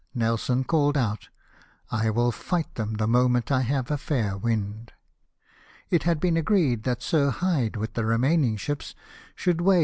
Nelson 0.15 0.63
called 0.63 0.97
out," 0.97 1.29
I 1.91 2.09
will 2.09 2.31
fight 2.31 2.73
them 2.73 2.95
the 2.95 3.05
moment 3.05 3.51
I 3.51 3.61
have 3.61 3.91
a 3.91 3.99
fair 3.99 4.35
wind." 4.35 4.93
It 5.91 6.01
had 6.05 6.19
been 6.19 6.37
agreed 6.37 6.85
that 6.85 7.03
Sir 7.03 7.29
Hyde, 7.29 7.75
with 7.75 7.93
the 7.93 8.03
remaining 8.05 8.57
ships, 8.57 8.95
should 9.35 9.57
weigh 9.61 9.61
p 9.61 9.61
226 9.61 9.61
LIFE 9.61 9.61
OF 9.61 9.65
NELSON. 9.67 9.79